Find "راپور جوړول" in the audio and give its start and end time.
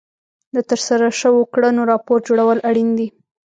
1.91-2.59